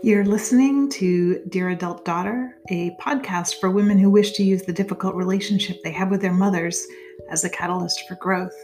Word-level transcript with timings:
You're 0.00 0.24
listening 0.24 0.88
to 0.90 1.42
Dear 1.48 1.70
Adult 1.70 2.04
Daughter, 2.04 2.56
a 2.70 2.96
podcast 3.00 3.58
for 3.58 3.68
women 3.68 3.98
who 3.98 4.10
wish 4.10 4.30
to 4.32 4.44
use 4.44 4.62
the 4.62 4.72
difficult 4.72 5.16
relationship 5.16 5.82
they 5.82 5.90
have 5.90 6.08
with 6.08 6.20
their 6.20 6.32
mothers 6.32 6.86
as 7.30 7.42
a 7.42 7.50
catalyst 7.50 8.06
for 8.06 8.14
growth. 8.14 8.54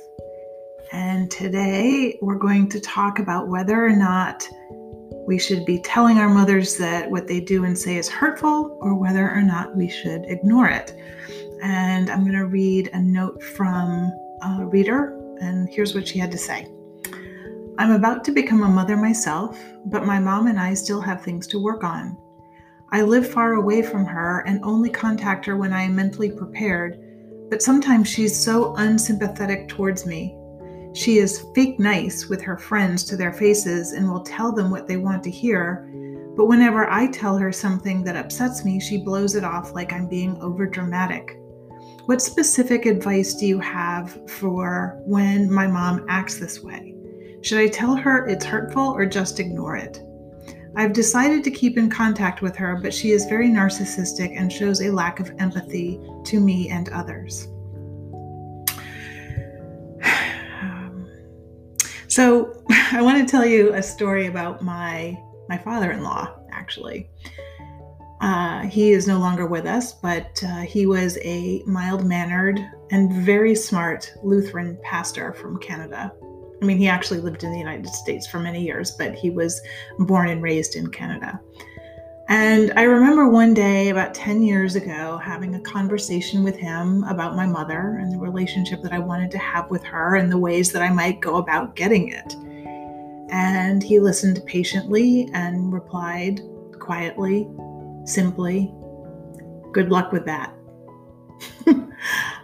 And 0.93 1.29
today 1.33 2.17
we're 2.23 2.39
going 2.39 2.69
to 2.69 2.81
talk 2.81 3.19
about 3.19 3.49
whether 3.49 3.85
or 3.85 3.97
not 3.97 4.49
we 5.27 5.37
should 5.41 5.67
be 5.67 5.81
telling 5.83 6.19
our 6.19 6.29
mothers 6.29 6.77
that 6.77 7.11
what 7.11 7.27
they 7.27 7.41
do 7.41 7.65
and 7.65 7.77
say 7.77 7.97
is 7.97 8.09
hurtful 8.09 8.79
or 8.81 8.95
whether 8.95 9.29
or 9.29 9.43
not 9.43 9.77
we 9.77 9.91
should 9.91 10.25
ignore 10.27 10.69
it. 10.69 10.95
And 11.63 12.11
I'm 12.11 12.21
going 12.21 12.39
to 12.39 12.47
read 12.47 12.91
a 12.93 13.01
note 13.01 13.43
from 13.43 14.13
a 14.41 14.65
reader, 14.67 15.19
and 15.41 15.69
here's 15.69 15.97
what 15.97 16.07
she 16.07 16.21
had 16.21 16.31
to 16.31 16.39
say. 16.39 16.69
I'm 17.77 17.91
about 17.91 18.23
to 18.25 18.33
become 18.33 18.63
a 18.63 18.69
mother 18.69 18.97
myself, 18.97 19.61
but 19.87 20.07
my 20.07 20.21
mom 20.21 20.47
and 20.47 20.61
I 20.61 20.75
still 20.75 21.01
have 21.01 21.23
things 21.23 21.49
to 21.49 21.63
work 21.63 21.83
on. 21.83 22.17
I 22.93 23.03
live 23.03 23.29
far 23.29 23.55
away 23.55 23.83
from 23.83 24.05
her 24.05 24.45
and 24.47 24.65
only 24.65 24.91
contact 24.91 25.45
her 25.47 25.57
when 25.57 25.73
I 25.73 25.83
am 25.83 25.97
mentally 25.97 26.31
prepared, 26.31 27.01
but 27.51 27.63
sometimes 27.63 28.09
she's 28.09 28.39
so 28.39 28.77
unsympathetic 28.77 29.67
towards 29.67 30.07
me. 30.07 30.37
She 30.95 31.19
is 31.19 31.45
fake 31.53 31.81
nice 31.81 32.29
with 32.29 32.41
her 32.43 32.57
friends 32.57 33.03
to 33.05 33.17
their 33.17 33.33
faces 33.33 33.91
and 33.91 34.09
will 34.09 34.23
tell 34.23 34.53
them 34.53 34.71
what 34.71 34.87
they 34.87 34.97
want 34.97 35.25
to 35.25 35.31
hear, 35.31 35.91
but 36.37 36.47
whenever 36.47 36.89
I 36.89 37.09
tell 37.09 37.37
her 37.39 37.51
something 37.51 38.05
that 38.05 38.15
upsets 38.15 38.65
me, 38.65 38.79
she 38.79 38.99
blows 38.99 39.35
it 39.35 39.43
off 39.43 39.75
like 39.75 39.93
I'm 39.93 40.09
being 40.09 40.37
overdramatic. 40.37 41.41
What 42.07 42.23
specific 42.23 42.87
advice 42.87 43.35
do 43.35 43.47
you 43.47 43.59
have 43.59 44.31
for 44.31 45.01
when 45.07 45.51
my 45.51 45.67
mom 45.67 46.07
acts 46.09 46.39
this 46.39 46.63
way? 46.63 46.94
Should 47.45 47.59
I 47.59 47.69
tell 47.69 47.95
her 47.95 48.27
it's 48.27 48.47
hurtful 48.47 48.83
or 48.83 49.05
just 49.05 49.39
ignore 49.39 49.77
it? 49.77 50.03
I've 50.77 50.95
decided 50.95 51.45
to 51.45 51.51
keep 51.51 51.77
in 51.77 51.91
contact 51.91 52.41
with 52.41 52.57
her, 52.57 52.81
but 52.81 52.95
she 52.95 53.11
is 53.11 53.27
very 53.27 53.51
narcissistic 53.51 54.35
and 54.35 54.51
shows 54.51 54.81
a 54.81 54.91
lack 54.91 55.21
of 55.21 55.31
empathy 55.39 56.01
to 56.25 56.41
me 56.41 56.71
and 56.71 56.89
others. 56.89 57.49
so, 62.09 62.65
I 62.93 63.03
want 63.03 63.19
to 63.19 63.31
tell 63.31 63.45
you 63.45 63.75
a 63.75 63.83
story 63.83 64.27
about 64.27 64.63
my 64.63 65.15
my 65.51 65.59
father-in-law. 65.59 66.35
Actually, 66.51 67.11
uh, 68.23 68.63
he 68.63 68.93
is 68.93 69.07
no 69.07 69.19
longer 69.19 69.47
with 69.47 69.67
us, 69.67 69.93
but 69.93 70.43
uh, 70.43 70.63
he 70.63 70.87
was 70.87 71.19
a 71.19 71.63
mild-mannered 71.67 72.59
and 72.91 73.13
very 73.13 73.55
smart 73.55 74.11
Lutheran 74.23 74.79
pastor 74.83 75.35
from 75.35 75.59
Canada 75.59 76.11
I 76.65 76.67
mean, 76.67 76.79
he 76.79 76.89
actually 76.89 77.21
lived 77.21 77.45
in 77.45 77.53
the 77.53 77.59
United 77.59 77.89
States 77.89 78.27
for 78.27 78.41
many 78.41 78.63
years, 78.63 78.93
but 78.93 79.15
he 79.15 79.29
was 79.29 79.61
born 79.99 80.31
and 80.31 80.43
raised 80.43 80.77
in 80.77 80.91
Canada. 80.91 81.39
And 82.29 82.73
I 82.75 82.85
remember 82.85 83.29
one 83.29 83.53
day 83.53 83.91
about 83.91 84.15
10 84.15 84.43
years 84.43 84.77
ago 84.77 85.19
having 85.19 85.57
a 85.57 85.61
conversation 85.61 86.43
with 86.43 86.57
him 86.57 87.05
about 87.05 87.37
my 87.37 87.45
mother 87.45 87.99
and 88.01 88.11
the 88.11 88.17
relationship 88.17 88.81
that 88.81 88.95
I 88.95 88.99
wanted 88.99 89.31
to 89.33 89.39
have 89.39 89.71
with 89.71 89.85
her 89.85 90.17
and 90.17 90.33
the 90.33 90.39
ways 90.39 90.73
that 90.73 90.81
I 90.81 90.89
might 90.89 91.21
go 91.21 91.37
about 91.37 91.77
getting 91.77 92.09
it. 92.09 92.33
And 93.31 93.83
he 93.83 94.01
listened 94.01 94.41
patiently 94.47 95.29
and 95.35 95.71
replied 95.71 96.41
quietly, 96.79 97.47
simply, 98.07 98.73
Good 99.73 99.91
luck 99.91 100.13
with 100.13 100.25
that. 100.25 100.55
and 101.67 101.93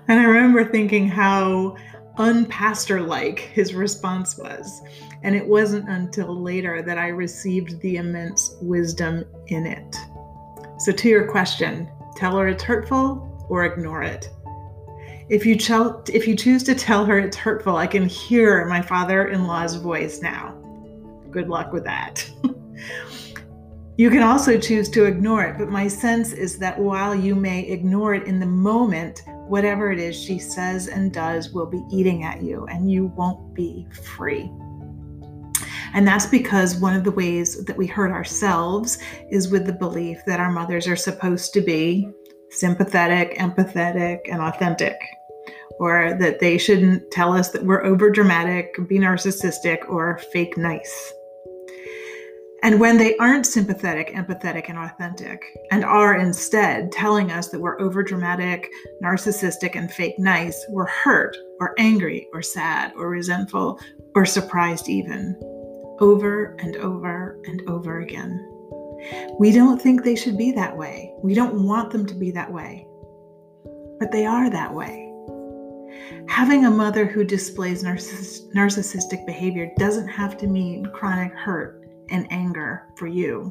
I 0.08 0.24
remember 0.24 0.66
thinking 0.66 1.08
how 1.08 1.76
unpastor 2.20 3.06
like 3.06 3.38
his 3.38 3.74
response 3.74 4.36
was. 4.36 4.82
And 5.22 5.34
it 5.34 5.46
wasn't 5.46 5.88
until 5.88 6.40
later 6.40 6.82
that 6.82 6.98
I 6.98 7.08
received 7.08 7.80
the 7.80 7.96
immense 7.96 8.56
wisdom 8.60 9.24
in 9.46 9.66
it. 9.66 9.96
So, 10.78 10.92
to 10.92 11.08
your 11.08 11.30
question, 11.30 11.90
tell 12.16 12.36
her 12.36 12.48
it's 12.48 12.62
hurtful 12.62 13.46
or 13.48 13.64
ignore 13.64 14.02
it. 14.02 14.30
If 15.30 15.46
you, 15.46 15.56
ch- 15.56 16.10
if 16.12 16.26
you 16.26 16.36
choose 16.36 16.62
to 16.64 16.74
tell 16.74 17.04
her 17.06 17.18
it's 17.18 17.36
hurtful, 17.36 17.76
I 17.76 17.86
can 17.86 18.06
hear 18.06 18.66
my 18.66 18.82
father 18.82 19.28
in 19.28 19.46
law's 19.46 19.76
voice 19.76 20.20
now. 20.20 20.56
Good 21.30 21.48
luck 21.48 21.72
with 21.72 21.84
that. 21.84 22.28
you 23.96 24.10
can 24.10 24.22
also 24.22 24.58
choose 24.58 24.90
to 24.90 25.04
ignore 25.04 25.44
it, 25.44 25.56
but 25.58 25.68
my 25.68 25.88
sense 25.88 26.32
is 26.32 26.58
that 26.58 26.78
while 26.78 27.14
you 27.14 27.34
may 27.34 27.62
ignore 27.62 28.14
it 28.14 28.24
in 28.24 28.40
the 28.40 28.46
moment, 28.46 29.22
whatever 29.50 29.90
it 29.90 29.98
is 29.98 30.16
she 30.16 30.38
says 30.38 30.86
and 30.86 31.12
does 31.12 31.50
will 31.50 31.66
be 31.66 31.82
eating 31.90 32.22
at 32.22 32.40
you 32.40 32.66
and 32.66 32.90
you 32.90 33.06
won't 33.16 33.52
be 33.52 33.86
free. 34.16 34.50
And 35.92 36.06
that's 36.06 36.26
because 36.26 36.76
one 36.76 36.94
of 36.94 37.02
the 37.02 37.10
ways 37.10 37.64
that 37.64 37.76
we 37.76 37.88
hurt 37.88 38.12
ourselves 38.12 38.98
is 39.28 39.50
with 39.50 39.66
the 39.66 39.72
belief 39.72 40.18
that 40.26 40.38
our 40.38 40.52
mothers 40.52 40.86
are 40.86 40.94
supposed 40.94 41.52
to 41.54 41.60
be 41.60 42.08
sympathetic, 42.50 43.36
empathetic, 43.38 44.20
and 44.30 44.40
authentic, 44.40 45.00
or 45.80 46.16
that 46.20 46.38
they 46.38 46.56
shouldn't 46.56 47.10
tell 47.10 47.32
us 47.32 47.50
that 47.50 47.64
we're 47.64 47.84
over 47.84 48.08
dramatic, 48.08 48.76
be 48.86 48.98
narcissistic, 48.98 49.88
or 49.88 50.18
fake 50.32 50.56
nice. 50.56 51.12
And 52.62 52.78
when 52.78 52.98
they 52.98 53.16
aren't 53.16 53.46
sympathetic, 53.46 54.12
empathetic, 54.14 54.68
and 54.68 54.78
authentic, 54.78 55.42
and 55.70 55.82
are 55.82 56.16
instead 56.16 56.92
telling 56.92 57.32
us 57.32 57.48
that 57.48 57.60
we're 57.60 57.78
overdramatic, 57.78 58.66
narcissistic, 59.02 59.76
and 59.76 59.90
fake 59.90 60.18
nice, 60.18 60.62
we're 60.68 60.86
hurt, 60.86 61.36
or 61.58 61.74
angry, 61.78 62.28
or 62.34 62.42
sad, 62.42 62.92
or 62.96 63.08
resentful, 63.08 63.80
or 64.14 64.26
surprised 64.26 64.90
even, 64.90 65.38
over 66.00 66.54
and 66.60 66.76
over 66.76 67.40
and 67.46 67.62
over 67.66 68.00
again. 68.00 68.46
We 69.38 69.52
don't 69.52 69.80
think 69.80 70.04
they 70.04 70.16
should 70.16 70.36
be 70.36 70.52
that 70.52 70.76
way. 70.76 71.14
We 71.22 71.32
don't 71.32 71.64
want 71.64 71.90
them 71.90 72.04
to 72.06 72.14
be 72.14 72.30
that 72.32 72.52
way. 72.52 72.86
But 73.98 74.12
they 74.12 74.26
are 74.26 74.50
that 74.50 74.74
way. 74.74 75.06
Having 76.28 76.66
a 76.66 76.70
mother 76.70 77.06
who 77.06 77.24
displays 77.24 77.82
narciss- 77.82 78.52
narcissistic 78.54 79.24
behavior 79.24 79.70
doesn't 79.78 80.08
have 80.08 80.36
to 80.38 80.46
mean 80.46 80.84
chronic 80.92 81.32
hurt 81.32 81.79
and 82.10 82.26
anger 82.30 82.88
for 82.96 83.06
you. 83.06 83.50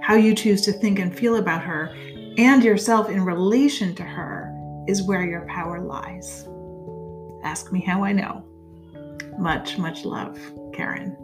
How 0.00 0.14
you 0.14 0.34
choose 0.34 0.62
to 0.62 0.72
think 0.72 0.98
and 0.98 1.16
feel 1.16 1.36
about 1.36 1.62
her 1.62 1.94
and 2.38 2.62
yourself 2.62 3.08
in 3.08 3.24
relation 3.24 3.94
to 3.94 4.02
her 4.02 4.52
is 4.86 5.02
where 5.02 5.24
your 5.24 5.46
power 5.46 5.80
lies. 5.80 6.46
Ask 7.42 7.72
me 7.72 7.80
how 7.80 8.04
I 8.04 8.12
know. 8.12 8.44
Much, 9.38 9.78
much 9.78 10.04
love, 10.04 10.38
Karen. 10.72 11.16